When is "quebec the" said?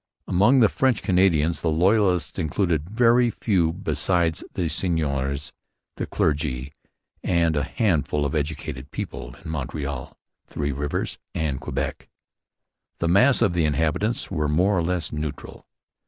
11.61-13.09